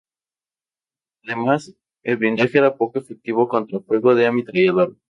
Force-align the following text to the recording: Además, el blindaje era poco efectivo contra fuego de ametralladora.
Además, 1.27 1.75
el 2.01 2.17
blindaje 2.17 2.57
era 2.57 2.75
poco 2.75 2.97
efectivo 2.97 3.47
contra 3.47 3.81
fuego 3.81 4.15
de 4.15 4.25
ametralladora. 4.25 4.95